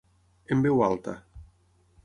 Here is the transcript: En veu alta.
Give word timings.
En 0.55 0.63
veu 0.67 0.81
alta. 0.87 1.15